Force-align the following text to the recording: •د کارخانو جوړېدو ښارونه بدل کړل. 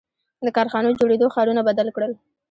•د 0.45 0.47
کارخانو 0.55 0.97
جوړېدو 0.99 1.27
ښارونه 1.33 1.61
بدل 1.69 1.87
کړل. 1.95 2.11